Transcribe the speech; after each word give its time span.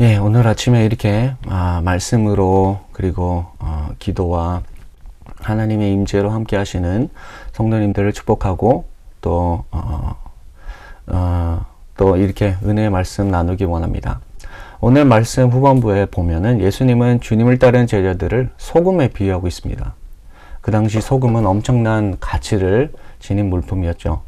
예, 0.00 0.16
오늘 0.16 0.48
아침에 0.48 0.86
이렇게 0.86 1.34
아, 1.46 1.82
말씀으로 1.84 2.80
그리고 2.92 3.44
어, 3.58 3.90
기도와 3.98 4.62
하나님의 5.36 5.92
임재로 5.92 6.30
함께 6.30 6.56
하시는 6.56 7.10
성도님들을 7.52 8.10
축복하고 8.14 8.86
또, 9.20 9.64
어, 9.70 10.16
어, 11.08 11.66
또 11.98 12.16
이렇게 12.16 12.56
은혜의 12.64 12.88
말씀 12.88 13.30
나누기 13.30 13.64
원합니다. 13.64 14.20
오늘 14.80 15.04
말씀 15.04 15.50
후반부에 15.50 16.06
보면은 16.06 16.60
예수님은 16.60 17.20
주님을 17.20 17.58
따르는 17.58 17.86
제자들을 17.86 18.50
소금에 18.56 19.08
비유하고 19.08 19.46
있습니다. 19.46 19.94
그 20.62 20.70
당시 20.70 21.02
소금은 21.02 21.44
엄청난 21.44 22.16
가치를 22.18 22.92
지닌 23.20 23.50
물품이었죠. 23.50 24.22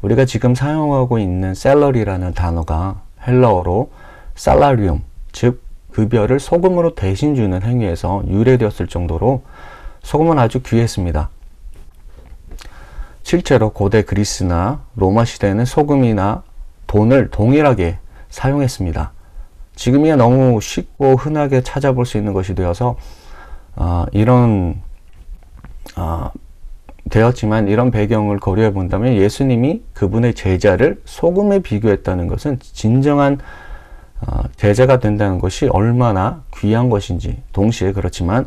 우리가 0.00 0.26
지금 0.26 0.54
사용하고 0.54 1.18
있는 1.18 1.54
셀러리라는 1.54 2.34
단어가 2.34 3.02
헬라어로 3.26 3.90
살라리움, 4.36 5.02
즉 5.38 5.62
급여를 5.92 6.40
소금으로 6.40 6.96
대신 6.96 7.36
주는 7.36 7.62
행위에서 7.62 8.24
유래되었을 8.26 8.88
정도로 8.88 9.44
소금은 10.02 10.36
아주 10.36 10.64
귀했습니다. 10.64 11.30
실제로 13.22 13.70
고대 13.70 14.02
그리스나 14.02 14.80
로마 14.96 15.24
시대에는 15.24 15.64
소금이나 15.64 16.42
돈을 16.88 17.30
동일하게 17.30 17.98
사용했습니다. 18.30 19.12
지금이야 19.76 20.16
너무 20.16 20.60
쉽고 20.60 21.14
흔하게 21.14 21.62
찾아볼 21.62 22.04
수 22.04 22.18
있는 22.18 22.32
것이 22.32 22.56
되어서 22.56 22.96
어, 23.76 24.06
이런 24.10 24.82
어, 25.96 26.32
되었지만 27.10 27.68
이런 27.68 27.92
배경을 27.92 28.40
고려해 28.40 28.72
본다면 28.72 29.14
예수님이 29.14 29.82
그분의 29.94 30.34
제자를 30.34 31.00
소금에 31.04 31.60
비교했다는 31.60 32.26
것은 32.26 32.58
진정한 32.58 33.38
어, 34.26 34.42
제자가 34.56 34.98
된다는 34.98 35.38
것이 35.38 35.66
얼마나 35.66 36.42
귀한 36.56 36.90
것인지 36.90 37.40
동시에 37.52 37.92
그렇지만 37.92 38.46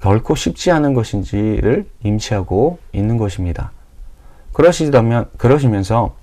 결코 0.00 0.34
쉽지 0.34 0.70
않은 0.70 0.94
것인지를 0.94 1.86
임시하고 2.04 2.78
있는 2.92 3.16
것입니다. 3.16 3.72
그러시다면 4.52 5.28
그러시면서 5.36 6.14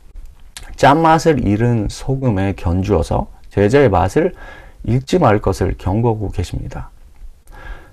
짠맛을 0.75 1.45
잃은 1.45 1.88
소금에 1.89 2.53
견주어서 2.58 3.27
제자의 3.50 3.89
맛을 3.89 4.33
잃지 4.83 5.20
말 5.20 5.39
것을 5.39 5.75
경고하고 5.77 6.31
계십니다. 6.31 6.89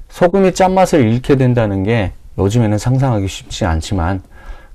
소금이 0.09 0.53
짠맛을 0.55 1.01
잃게 1.01 1.37
된다는 1.37 1.85
게 1.85 2.13
요즘에는 2.39 2.77
상상하기 2.79 3.27
쉽지 3.29 3.65
않지만 3.65 4.23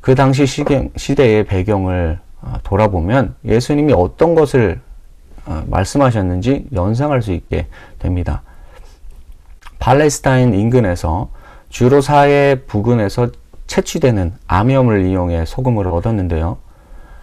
그 0.02 0.16
당시 0.16 0.46
시대의 0.46 1.44
배경을 1.46 2.20
어, 2.42 2.54
돌아보면 2.64 3.36
예수님이 3.46 3.94
어떤 3.94 4.36
것을 4.36 4.80
어, 4.80 4.87
말씀하셨는지 5.68 6.68
연상할 6.74 7.22
수 7.22 7.32
있게 7.32 7.68
됩니다. 8.00 8.42
팔레스타인 9.80 10.54
인근에서 10.54 11.30
주로 11.70 12.02
사해 12.02 12.62
부근에서 12.68 13.30
채취되는 13.68 14.34
암염을 14.48 15.06
이용해 15.06 15.46
소금을 15.46 15.88
얻었는데요. 15.88 16.58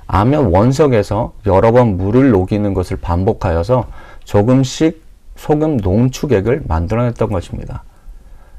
암염 0.06 0.52
원석에서 0.52 1.32
여러 1.46 1.72
번 1.72 1.96
물을 1.96 2.30
녹이는 2.30 2.74
것을 2.74 2.98
반복하여서 2.98 3.86
조금씩 4.24 5.02
소금 5.36 5.78
농축액을 5.78 6.62
만들어냈던 6.66 7.30
것입니다. 7.30 7.82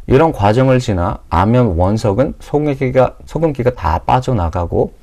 이런 0.08 0.32
과정을 0.32 0.80
지나 0.80 1.20
암염 1.30 1.80
원석은 1.80 2.36
소금기가, 2.40 3.16
소금기가 3.26 3.72
다 3.76 4.00
빠져나가고 4.00 4.94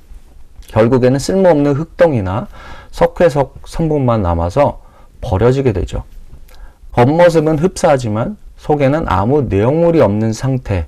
결국에는 0.68 1.18
쓸모없는 1.18 1.74
흙덩이나 1.74 2.46
석회석 2.92 3.62
성분만 3.66 4.22
남아서 4.22 4.80
버려지게 5.20 5.72
되죠. 5.72 6.04
겉모습은 6.92 7.58
흡사하지만 7.58 8.36
속에는 8.58 9.06
아무 9.08 9.42
내용물이 9.42 10.00
없는 10.00 10.33
상태. 10.33 10.86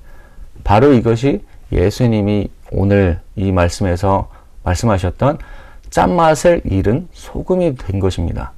바로 0.63 0.93
이것이 0.93 1.43
예수님이 1.73 2.49
오늘 2.71 3.21
이 3.35 3.51
말씀에서 3.51 4.29
말씀하셨던 4.63 5.39
짠맛을 5.91 6.63
잃은 6.65 7.09
소금이 7.13 7.77
된 7.77 8.01
것입니다. 8.01 8.53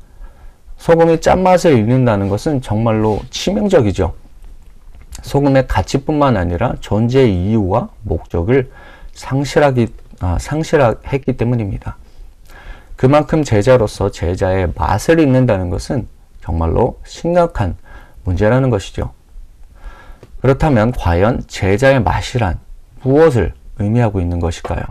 소금이 0.78 1.20
짠맛을 1.20 1.72
잃는다는 1.72 2.28
것은 2.28 2.60
정말로 2.62 3.20
치명적이죠. 3.30 4.14
소금의 5.22 5.66
가치뿐만 5.66 6.36
아니라 6.36 6.74
존재의 6.80 7.34
이유와 7.34 7.88
목적을 8.02 8.70
상실하기, 9.12 9.88
아, 10.20 10.36
상실했기 10.38 11.36
때문입니다. 11.36 11.96
그만큼 12.96 13.44
제자로서 13.44 14.10
제자의 14.10 14.72
맛을 14.74 15.20
잃는다는 15.20 15.70
것은 15.70 16.08
정말로 16.42 16.98
심각한 17.04 17.76
문제라는 18.24 18.70
것이죠. 18.70 19.12
그렇다면 20.40 20.92
과연 20.92 21.44
제자의 21.46 22.02
맛이란 22.02 22.58
무엇을 23.02 23.52
의미하고 23.78 24.20
있는 24.20 24.40
것일까요? 24.40 24.82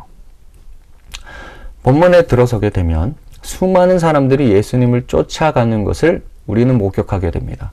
본문에 1.84 2.24
들어서게 2.24 2.70
되면 2.70 3.16
수많은 3.42 4.00
사람들이 4.00 4.52
예수님을 4.52 5.08
쫓아가는 5.08 5.84
것을 5.84 6.24
우리는 6.48 6.78
목격하게 6.78 7.32
됩니다. 7.32 7.72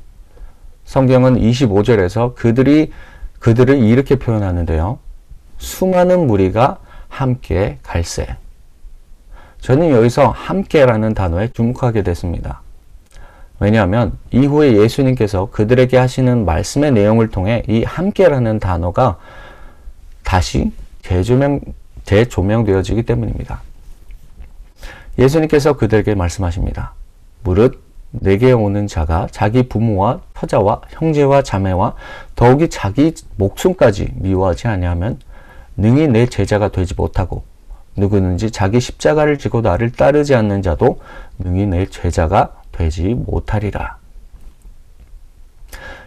성경은 0.84 1.40
25절에서 1.40 2.34
그들이 2.34 2.92
그들을 3.38 3.78
이렇게 3.78 4.16
표현하는데요. 4.16 4.98
수많은 5.58 6.26
무리가 6.26 6.78
함께 7.08 7.78
갈세. 7.82 8.36
저는 9.62 9.90
여기서 9.90 10.28
함께라는 10.28 11.14
단어에 11.14 11.48
주목하게 11.52 12.02
됐습니다. 12.02 12.62
왜냐하면 13.60 14.18
이후에 14.32 14.76
예수님께서 14.76 15.50
그들에게 15.52 15.96
하시는 15.96 16.44
말씀의 16.44 16.90
내용을 16.90 17.30
통해 17.30 17.62
이 17.68 17.84
함께라는 17.84 18.58
단어가 18.58 19.18
다시 20.24 20.72
재조명, 21.02 21.60
재조명되어지기 22.04 23.04
때문입니다. 23.04 23.62
예수님께서 25.16 25.74
그들에게 25.74 26.16
말씀하십니다. 26.16 26.94
무릇 27.44 27.80
내게 28.10 28.50
오는 28.50 28.88
자가 28.88 29.28
자기 29.30 29.68
부모와 29.68 30.22
터자와 30.34 30.80
형제와 30.88 31.42
자매와 31.42 31.94
더욱이 32.34 32.68
자기 32.68 33.14
목숨까지 33.36 34.08
미워하지 34.16 34.66
아니하면 34.66 35.20
능히 35.76 36.08
내 36.08 36.26
제자가 36.26 36.72
되지 36.72 36.94
못하고 36.96 37.44
누구든지 37.96 38.50
자기 38.50 38.80
십자가를 38.80 39.38
지고 39.38 39.60
나를 39.60 39.90
따르지 39.90 40.34
않는 40.34 40.62
자도 40.62 41.00
능히 41.38 41.66
내 41.66 41.86
제자가 41.86 42.54
되지 42.72 43.14
못하리라. 43.14 43.98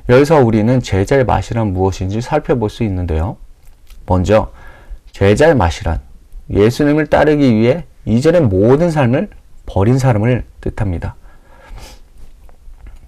여기서 0.09 0.39
우리는 0.43 0.79
제자의 0.81 1.25
맛이란 1.25 1.73
무엇인지 1.73 2.21
살펴볼 2.21 2.69
수 2.69 2.83
있는데요. 2.83 3.37
먼저 4.05 4.51
제자의 5.11 5.55
맛이란 5.55 5.99
예수님을 6.49 7.07
따르기 7.07 7.55
위해 7.55 7.85
이전의 8.05 8.41
모든 8.41 8.91
삶을 8.91 9.29
버린 9.65 9.97
사람을 9.97 10.45
뜻합니다. 10.61 11.15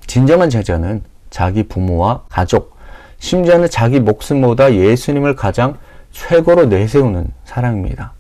진정한 0.08 0.50
제자는 0.50 1.04
자기 1.30 1.64
부모와 1.64 2.24
가족, 2.30 2.78
심지어는 3.20 3.70
자기 3.70 4.00
목숨보다 4.00 4.74
예수님을 4.74 5.36
가장 5.36 5.78
최고로 6.12 6.66
내세우는 6.66 7.32
사람입니다. 7.44 8.14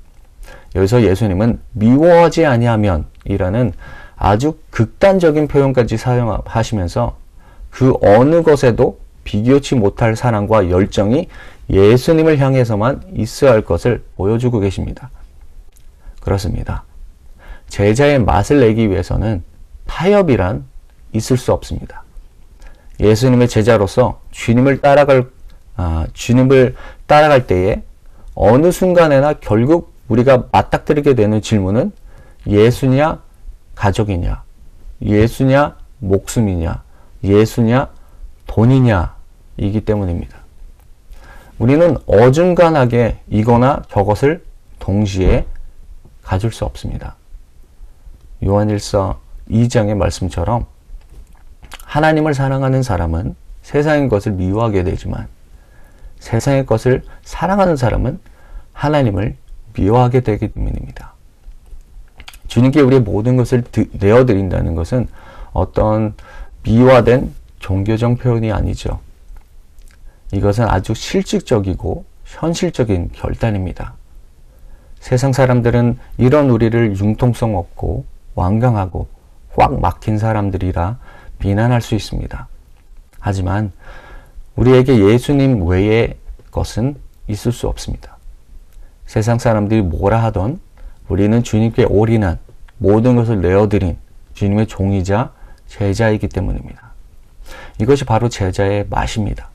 여기서 0.75 1.03
예수님은 1.03 1.59
미워하지 1.73 2.45
아니하면 2.45 3.05
이라는 3.25 3.73
아주 4.15 4.57
극단적인 4.71 5.47
표현까지 5.47 5.97
사용하시면서 5.97 7.15
그 7.69 7.93
어느 8.01 8.41
것에도 8.41 8.99
비교치 9.23 9.75
못할 9.75 10.15
사랑과 10.15 10.69
열정이 10.69 11.27
예수님을 11.69 12.39
향해서만 12.39 13.03
있어야 13.13 13.51
할 13.51 13.61
것을 13.61 14.03
보여주고 14.15 14.59
계십니다. 14.59 15.09
그렇습니다. 16.21 16.83
제자의 17.67 18.19
맛을 18.19 18.61
내기 18.61 18.89
위해서는 18.89 19.43
타협이란 19.85 20.65
있을 21.13 21.37
수 21.37 21.51
없습니다. 21.53 22.03
예수님의 22.99 23.47
제자로서 23.47 24.21
주님을 24.31 24.81
따라갈 24.81 25.29
아, 25.75 26.07
주님을 26.13 26.75
따라갈 27.05 27.45
때에 27.45 27.83
어느 28.33 28.71
순간에나 28.71 29.33
결국 29.33 29.93
우리가 30.07 30.45
맞닥뜨리게 30.51 31.15
되는 31.15 31.41
질문은 31.41 31.91
예수냐 32.45 33.21
가족이냐 33.75 34.43
예수냐 35.01 35.77
목숨이냐 35.99 36.83
예수냐 37.23 37.89
돈이냐 38.47 39.15
이기 39.57 39.81
때문입니다. 39.81 40.37
우리는 41.59 41.97
어중간하게 42.05 43.19
이거나 43.29 43.81
저것을 43.89 44.43
동시에 44.79 45.45
가질 46.23 46.51
수 46.51 46.65
없습니다. 46.65 47.15
요한일서 48.43 49.19
2장의 49.49 49.95
말씀처럼 49.95 50.65
하나님을 51.83 52.33
사랑하는 52.33 52.83
사람은 52.83 53.35
세상의 53.63 54.09
것을 54.09 54.33
미워하게 54.33 54.83
되지만 54.83 55.27
세상의 56.19 56.65
것을 56.65 57.03
사랑하는 57.23 57.75
사람은 57.75 58.19
하나님을 58.73 59.35
미워하게 59.77 60.21
되기 60.21 60.47
때문입니다. 60.49 61.13
주님께 62.47 62.81
우리의 62.81 63.01
모든 63.01 63.37
것을 63.37 63.63
내어드린다는 63.91 64.75
것은 64.75 65.07
어떤 65.53 66.15
미화된 66.63 67.33
종교적 67.59 68.17
표현이 68.19 68.51
아니죠. 68.51 68.99
이것은 70.31 70.67
아주 70.67 70.93
실질적이고 70.93 72.05
현실적인 72.25 73.09
결단입니다. 73.13 73.93
세상 74.99 75.31
사람들은 75.31 75.97
이런 76.17 76.49
우리를 76.49 76.99
융통성 76.99 77.55
없고 77.55 78.05
완강하고 78.35 79.07
꽉 79.55 79.79
막힌 79.79 80.17
사람들이라 80.17 80.99
비난할 81.39 81.81
수 81.81 81.95
있습니다. 81.95 82.47
하지만 83.19 83.71
우리에게 84.55 84.99
예수님 84.99 85.67
외의 85.67 86.17
것은 86.51 86.95
있을 87.27 87.51
수 87.51 87.67
없습니다. 87.67 88.16
세상 89.07 89.39
사람들이 89.39 89.81
뭐라 89.81 90.21
하던 90.25 90.59
우리는 91.07 91.41
주님께 91.41 91.85
올인한 91.85 92.37
모든 92.77 93.15
것을 93.15 93.41
내어드린 93.41 93.97
주님의 94.33 94.67
종이자 94.67 95.31
제자이기 95.67 96.27
때문입니다. 96.27 96.91
이것이 97.79 98.03
바로 98.03 98.29
제자의 98.29 98.85
맛입니다. 98.89 99.49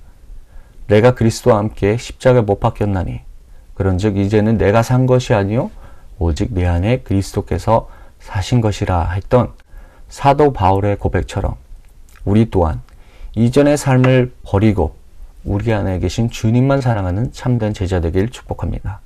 내가 0.88 1.14
그리스도와 1.14 1.58
함께 1.58 1.96
십자가에 1.96 2.42
못 2.42 2.58
박혔나니 2.58 3.20
그런즉 3.74 4.16
이제는 4.16 4.58
내가 4.58 4.82
산 4.82 5.06
것이 5.06 5.34
아니요 5.34 5.70
오직 6.18 6.52
내 6.52 6.66
안에 6.66 7.00
그리스도께서 7.00 7.88
사신 8.20 8.60
것이라 8.60 9.10
했던 9.10 9.52
사도 10.08 10.52
바울의 10.52 10.96
고백처럼 10.96 11.56
우리 12.24 12.50
또한 12.50 12.80
이전의 13.34 13.76
삶을 13.76 14.32
버리고 14.44 14.94
우리 15.44 15.72
안에 15.72 15.98
계신 15.98 16.30
주님만 16.30 16.80
사랑하는 16.80 17.32
참된 17.32 17.74
제자 17.74 18.00
되길 18.00 18.30
축복합니다. 18.30 19.00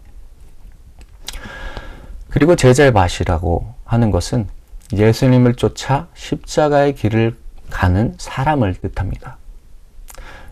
그리고 2.28 2.56
제자의 2.56 2.92
맛이라고 2.92 3.74
하는 3.84 4.10
것은 4.10 4.46
예수님을 4.92 5.54
쫓아 5.54 6.08
십자가의 6.14 6.94
길을 6.94 7.36
가는 7.70 8.14
사람을 8.18 8.74
뜻합니다. 8.74 9.38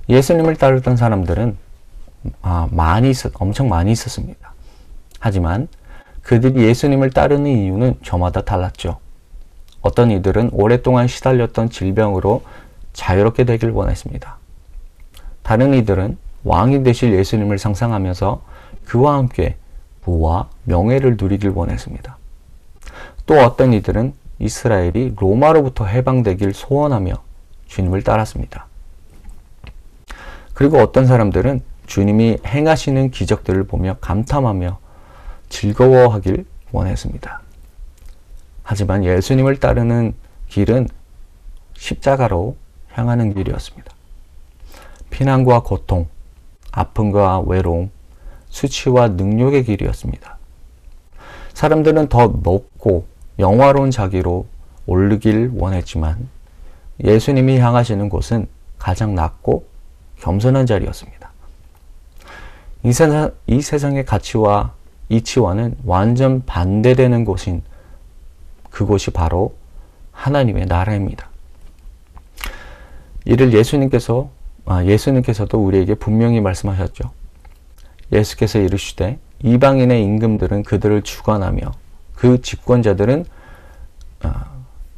예수님을 0.09 0.57
따르던 0.57 0.97
사람들은 0.97 1.57
아, 2.43 2.69
많이 2.71 3.11
있었, 3.11 3.33
엄청 3.39 3.69
많이 3.69 3.93
있었습니다. 3.93 4.53
하지만 5.21 5.69
그들이 6.23 6.65
예수님을 6.65 7.11
따르는 7.11 7.47
이유는 7.47 7.99
저마다 8.03 8.41
달랐죠. 8.41 8.99
어떤 9.83 10.11
이들은 10.11 10.51
오랫동안 10.53 11.07
시달렸던 11.07 11.69
질병으로 11.69 12.43
자유롭게 12.95 13.45
되길 13.45 13.71
원했습니다. 13.71 14.39
다른 15.43 15.75
이들은 15.75 16.17
왕이 16.45 16.83
되실 16.83 17.13
예수님을 17.13 17.59
상상하면서 17.59 18.43
그와 18.87 19.17
함께 19.17 19.57
부와 20.05 20.49
명예를 20.65 21.17
누리길 21.19 21.51
원했습니다. 21.51 22.17
또 23.27 23.39
어떤 23.41 23.73
이들은 23.73 24.13
이스라엘이 24.39 25.15
로마로부터 25.19 25.87
해방되길 25.87 26.53
소원하며 26.53 27.15
주님을 27.67 28.03
따랐습니다. 28.03 28.67
그리고 30.53 30.79
어떤 30.79 31.07
사람들은 31.07 31.63
주님이 31.87 32.39
행하시는 32.47 33.11
기적들을 33.11 33.65
보며 33.65 33.97
감탄하며 34.01 34.79
즐거워하길 35.49 36.47
원했습니다. 36.73 37.41
하지만 38.63 39.05
예수님을 39.05 39.61
따르는 39.61 40.15
길은 40.49 40.89
십자가로 41.75 42.57
향하는 42.93 43.35
길이었습니다. 43.35 43.93
피난과 45.11 45.63
고통, 45.63 46.09
아픔과 46.73 47.41
외로움, 47.41 47.91
수치와 48.55 49.09
능력의 49.09 49.65
길이었습니다. 49.65 50.39
사람들은 51.55 52.09
더 52.09 52.29
높고 52.41 53.05
영화로운 53.41 53.91
자기로 53.91 54.47
오르길 54.87 55.51
원했지만 55.57 56.29
예수님이 57.03 57.59
향하시는 57.59 58.09
곳은 58.09 58.47
가장 58.79 59.17
낮고 59.17 59.67
겸손한 60.21 60.67
자리였습니다. 60.67 61.33
이, 62.85 62.93
세상, 62.93 63.33
이 63.49 63.61
세상의 63.61 64.05
가치와 64.05 64.73
이치와는 65.09 65.79
완전 65.85 66.45
반대되는 66.47 67.25
곳인 67.25 67.63
그곳이 68.71 69.11
바로 69.11 69.57
하나님의 70.13 70.67
나라입니다. 70.67 71.29
이를 73.25 73.53
예수님께서 73.53 74.31
아, 74.65 74.85
예수님께서도 74.85 75.59
우리에게 75.59 75.97
분명히 75.97 76.41
말씀하셨죠. 76.41 77.24
예수께서 78.13 78.59
이르시되 78.59 79.19
이방인의 79.43 80.03
임금들은 80.03 80.63
그들을 80.63 81.03
주관하며 81.03 81.73
그 82.15 82.41
집권자들은 82.41 83.25
아, 84.23 84.47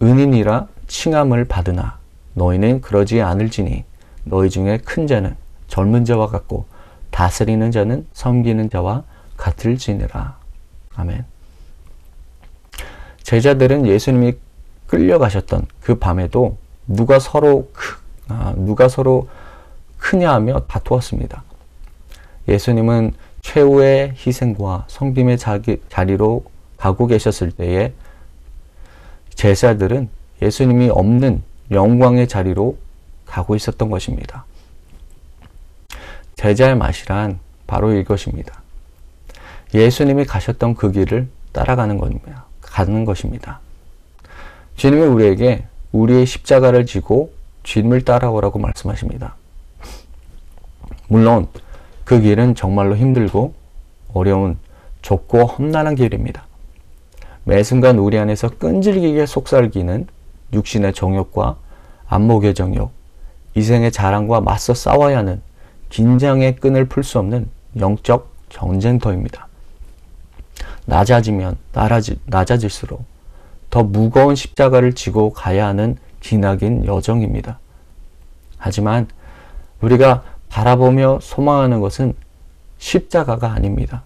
은인이라 0.03 0.69
칭함을 0.87 1.47
받으나 1.47 1.99
너희는 2.35 2.81
그러지 2.81 3.23
않을지니 3.23 3.85
너희 4.25 4.50
중에 4.50 4.79
큰 4.79 5.06
자는 5.06 5.37
젊은 5.69 6.05
자와 6.05 6.29
같고 6.29 6.67
다스리는 7.11 7.70
자는 7.70 8.06
섬기는 8.12 8.70
자와 8.70 9.05
같을지니라. 9.37 10.37
아멘. 10.97 11.25
제자들은 13.23 13.87
예수님이 13.87 14.35
끌려가셨던 14.87 15.67
그 15.81 15.97
밤에도 15.97 16.56
누가 16.87 17.19
서로 17.19 17.70
크, 17.73 17.97
아, 18.29 18.55
누가 18.56 18.88
서로 18.88 19.29
크냐 19.99 20.32
하며 20.32 20.61
다투었습니다. 20.69 21.43
예수님은 22.48 23.14
최후의 23.43 24.14
희생과 24.16 24.87
성김의 24.88 25.38
자기, 25.38 25.81
자리로 25.88 26.44
가고 26.76 27.06
계셨을 27.06 27.52
때에 27.52 27.93
제자들은 29.34 30.08
예수님이 30.43 30.90
없는 30.90 31.43
영광의 31.70 32.28
자리로 32.28 32.78
가고 33.25 33.56
있었던 33.56 33.90
것입니다. 33.90 34.44
제자의 36.37 36.76
맛이란 36.76 37.38
바로 37.66 37.93
이것입니다. 37.94 38.62
예수님이 39.75 40.25
가셨던 40.25 40.75
그 40.75 40.93
길을 40.93 41.28
따라가는 41.52 41.98
겁니다. 41.98 42.44
가는 42.60 43.04
것입니다. 43.04 43.60
주님이 44.76 45.02
우리에게 45.02 45.64
우리의 45.93 46.26
십자가를 46.26 46.87
지고 46.87 47.32
주님을 47.62 48.04
따라오라고 48.04 48.58
말씀하십니다. 48.58 49.34
물론 51.08 51.48
그 52.06 52.20
길은 52.20 52.55
정말로 52.55 52.97
힘들고 52.97 53.53
어려운 54.14 54.56
좁고 55.03 55.44
험난한 55.44 55.97
길입니다. 55.97 56.47
매 57.43 57.62
순간 57.64 57.99
우리 57.99 58.17
안에서 58.17 58.49
끈질기게 58.49 59.26
속살기는 59.26 60.06
육신의 60.53 60.94
정욕과 60.94 61.56
안목의 62.06 62.55
정욕, 62.55 62.93
이생의 63.56 63.91
자랑과 63.91 64.41
맞서 64.41 64.72
싸워야 64.72 65.19
하는 65.19 65.43
긴장의 65.89 66.56
끈을 66.56 66.84
풀 66.84 67.03
수 67.03 67.19
없는 67.19 67.48
영적 67.79 68.31
전쟁터입니다. 68.51 69.48
낮아지면 70.84 71.56
낮아지, 71.72 72.20
낮아질수록 72.27 73.05
더 73.69 73.82
무거운 73.82 74.36
십자가를 74.36 74.93
지고 74.93 75.32
가야 75.32 75.67
하는 75.67 75.96
기나긴 76.20 76.86
여정입니다. 76.86 77.58
하지만 78.58 79.08
우리가 79.81 80.22
바라보며 80.56 81.19
소망하는 81.20 81.82
것은 81.82 82.15
십자가가 82.79 83.53
아닙니다. 83.53 84.03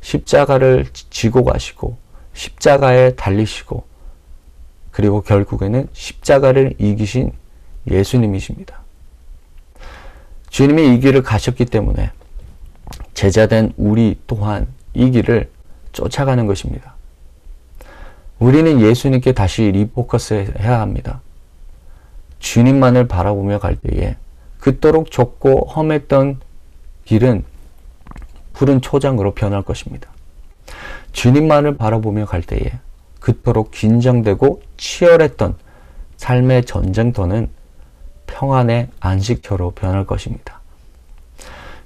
십자가를 0.00 0.86
지고 1.10 1.44
가시고 1.44 1.98
십자가에 2.32 3.16
달리시고 3.16 3.84
그리고 4.90 5.20
결국에는 5.20 5.88
십자가를 5.92 6.72
이기신 6.78 7.32
예수님이십니다. 7.90 8.80
주님이 10.48 10.94
이 10.94 11.00
길을 11.00 11.22
가셨기 11.22 11.66
때문에 11.66 12.12
제자된 13.12 13.74
우리 13.76 14.18
또한 14.26 14.68
이 14.94 15.10
길을 15.10 15.50
쫓아가는 15.92 16.46
것입니다. 16.46 16.94
우리는 18.38 18.80
예수님께 18.80 19.32
다시 19.32 19.64
리포커스 19.64 20.54
해야 20.58 20.80
합니다. 20.80 21.20
주님만을 22.38 23.06
바라보며 23.06 23.58
갈 23.58 23.76
때에 23.76 24.16
그토록 24.60 25.10
좁고 25.10 25.66
험했던 25.66 26.40
길은 27.04 27.44
푸른 28.52 28.80
초장으로 28.80 29.34
변할 29.34 29.62
것입니다. 29.62 30.08
주님만을 31.12 31.76
바라보며 31.76 32.26
갈 32.26 32.42
때에 32.42 32.72
그토록 33.18 33.70
긴장되고 33.70 34.62
치열했던 34.76 35.56
삶의 36.16 36.64
전쟁터는 36.66 37.48
평안의 38.26 38.88
안식처로 39.00 39.72
변할 39.72 40.06
것입니다. 40.06 40.60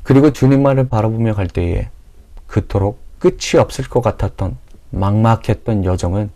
그리고 0.02 0.32
주님만을 0.32 0.88
바라보며 0.88 1.34
갈 1.34 1.46
때에 1.48 1.88
그토록 2.46 2.98
끝이 3.18 3.58
없을 3.58 3.88
것 3.88 4.02
같았던 4.02 4.58
막막했던 4.90 5.84
여정은 5.84 6.30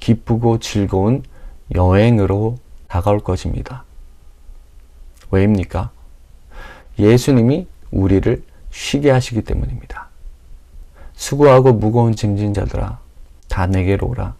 기쁘고 0.00 0.58
즐거운 0.58 1.22
여행으로 1.74 2.56
다가올 2.86 3.20
것입니다. 3.20 3.84
왜입니까? 5.30 5.90
예수님이 6.98 7.66
우리를 7.90 8.42
쉬게 8.70 9.10
하시기 9.10 9.42
때문입니다. 9.42 10.08
수고하고 11.14 11.72
무거운 11.72 12.14
짐진 12.14 12.54
자들아 12.54 12.98
다 13.48 13.66
내게로 13.66 14.08
오라 14.08 14.34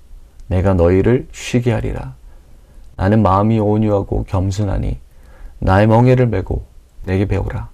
내가 0.47 0.75
너희를 0.75 1.27
쉬게 1.33 1.73
하리라 1.73 2.15
나는 2.97 3.23
마음이 3.23 3.59
온유하고 3.59 4.25
겸손하니 4.25 4.99
나의 5.61 5.87
멍에를 5.87 6.27
메고 6.27 6.65
내게 7.05 7.27
배우라. 7.27 7.69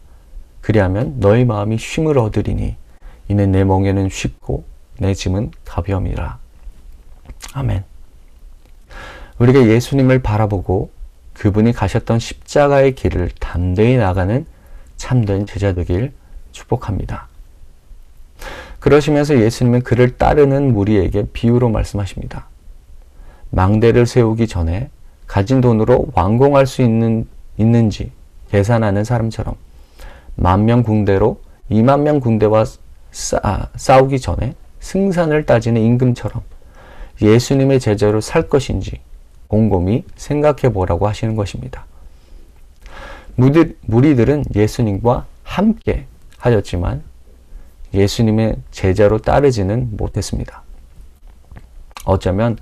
그리하면 0.61 1.19
너희 1.19 1.45
마음이 1.45 1.79
쉼을 1.79 2.19
얻으리니 2.19 2.77
이는 3.29 3.53
내 3.53 3.65
멍에는 3.65 4.09
쉽고 4.09 4.65
내 4.99 5.13
짐은 5.13 5.51
가벼움이라. 5.65 6.39
아멘. 7.55 7.85
우리가 9.39 9.67
예수님을 9.67 10.21
바라보고 10.21 10.91
그분이 11.35 11.73
가셨던 11.73 12.19
십자가의 12.19 12.95
길을 12.95 13.31
담대히 13.39 13.97
나가는 13.97 14.47
참된 14.97 15.47
제자 15.47 15.75
되길 15.75 16.13
축복합니다. 16.53 17.29
그러시면서 18.81 19.41
예수님은 19.41 19.83
그를 19.83 20.17
따르는 20.17 20.73
무리에게 20.73 21.27
비유로 21.33 21.71
말씀하십니다. 21.71 22.47
망대를 23.51 24.07
세우기 24.07 24.47
전에 24.47 24.91
가진 25.27 25.61
돈으로 25.61 26.09
완공할 26.15 26.67
수 26.67 26.83
있는, 26.83 27.27
있는지 27.57 28.13
계산하는 28.51 29.05
사람처럼 29.05 29.55
만명 30.37 30.83
군대로 30.83 31.41
2만 31.71 32.01
명 32.01 32.21
군대와 32.21 32.65
싸, 33.11 33.69
싸우기 33.77 34.21
전에 34.21 34.55
승산을 34.81 35.47
따지는 35.47 35.81
임금처럼 35.81 36.43
예수님의 37.23 37.81
제자로 37.81 38.21
살 38.21 38.49
것인지 38.49 39.01
곰곰이 39.55 40.03
생각해 40.17 40.73
보라고 40.73 41.07
하시는 41.07 41.37
것입니다. 41.37 41.87
무리들은 43.37 44.47
예수님과 44.53 45.27
함께 45.45 46.07
하였지만 46.39 47.05
예수님의 47.93 48.57
제자로 48.73 49.19
따르지는 49.19 49.97
못했습니다. 49.97 50.65
어쩌면 52.05 52.59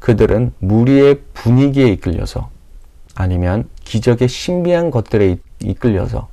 그들은 0.00 0.52
무리의 0.58 1.20
분위기에 1.32 1.86
이끌려서 1.92 2.50
아니면 3.14 3.68
기적의 3.84 4.26
신비한 4.26 4.90
것들에 4.90 5.36
이끌려서 5.60 6.28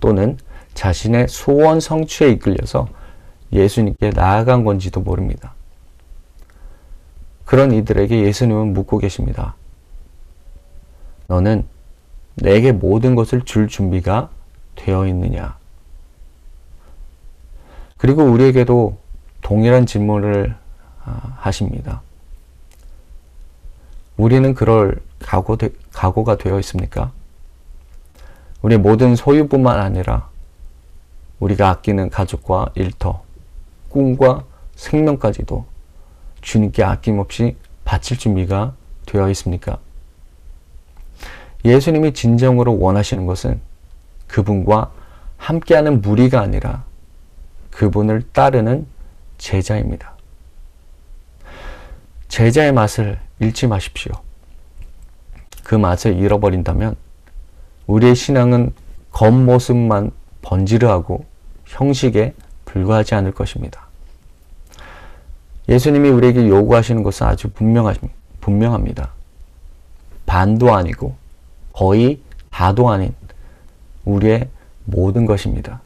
또는 0.00 0.38
자신의 0.74 1.28
소원 1.28 1.78
성취에 1.78 2.30
이끌려서 2.30 2.88
예수님께 3.52 4.10
나아간 4.10 4.64
건지도 4.64 5.02
모릅니다. 5.02 5.54
그런 7.52 7.70
이들에게 7.70 8.22
예수님은 8.22 8.72
묻고 8.72 8.96
계십니다. 8.96 9.56
너는 11.26 11.66
내게 12.36 12.72
모든 12.72 13.14
것을 13.14 13.42
줄 13.42 13.68
준비가 13.68 14.30
되어 14.74 15.06
있느냐? 15.08 15.58
그리고 17.98 18.22
우리에게도 18.22 18.96
동일한 19.42 19.84
질문을 19.84 20.56
아, 21.04 21.36
하십니다. 21.40 22.00
우리는 24.16 24.54
그럴 24.54 25.02
각오, 25.18 25.58
각오가 25.92 26.38
되어 26.38 26.58
있습니까? 26.60 27.12
우리 28.62 28.78
모든 28.78 29.14
소유뿐만 29.14 29.78
아니라 29.78 30.30
우리가 31.38 31.68
아끼는 31.68 32.08
가족과 32.08 32.70
일터, 32.76 33.22
꿈과 33.90 34.44
생명까지도 34.74 35.71
주님께 36.42 36.84
아낌없이 36.84 37.56
바칠 37.84 38.18
준비가 38.18 38.74
되어 39.06 39.30
있습니까? 39.30 39.78
예수님이 41.64 42.12
진정으로 42.12 42.78
원하시는 42.78 43.26
것은 43.26 43.60
그분과 44.26 44.92
함께하는 45.36 46.00
무리가 46.00 46.40
아니라 46.40 46.84
그분을 47.70 48.22
따르는 48.32 48.86
제자입니다. 49.38 50.14
제자의 52.28 52.72
맛을 52.72 53.18
잃지 53.40 53.66
마십시오. 53.66 54.12
그 55.64 55.74
맛을 55.74 56.16
잃어버린다면 56.16 56.96
우리의 57.86 58.14
신앙은 58.14 58.72
겉모습만 59.10 60.10
번지르하고 60.42 61.24
형식에 61.66 62.34
불과하지 62.64 63.14
않을 63.14 63.32
것입니다. 63.32 63.81
예수님이 65.68 66.08
우리에게 66.08 66.48
요구하시는 66.48 67.02
것은 67.02 67.26
아주 67.26 67.48
분명합니다. 68.40 69.12
반도 70.26 70.74
아니고 70.74 71.14
거의 71.72 72.20
다도 72.50 72.90
아닌 72.90 73.14
우리의 74.04 74.48
모든 74.84 75.26
것입니다. 75.26 75.80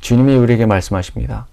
주님이 0.00 0.36
우리에게 0.36 0.66
말씀하십니다. 0.66 1.46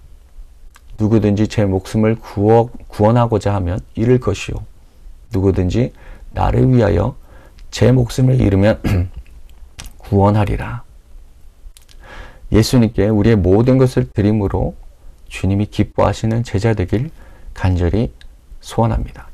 누구든지 0.98 1.48
제 1.48 1.64
목숨을 1.64 2.16
구워, 2.16 2.70
구원하고자 2.88 3.54
하면 3.56 3.78
잃을 3.94 4.18
것이요. 4.18 4.56
누구든지 5.32 5.92
나를 6.32 6.72
위하여 6.72 7.16
제 7.70 7.92
목숨을 7.92 8.40
잃으면 8.40 8.80
구원하리라. 9.98 10.82
예수님께 12.50 13.08
우리의 13.08 13.36
모든 13.36 13.76
것을 13.78 14.10
드림으로 14.10 14.74
주님이 15.28 15.66
기뻐하시는 15.66 16.42
제자 16.44 16.74
되길 16.74 17.10
간절히 17.54 18.12
소원합니다. 18.60 19.26